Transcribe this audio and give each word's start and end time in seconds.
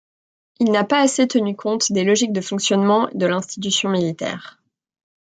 Il 0.59 0.71
n'a 0.71 0.83
pas 0.83 0.99
assez 0.99 1.27
tenu 1.27 1.55
compte 1.55 1.91
des 1.91 2.03
logiques 2.03 2.33
de 2.33 2.41
fonctionnement 2.41 3.07
de 3.13 3.27
l'institution 3.27 3.87
militaire. 3.91 4.59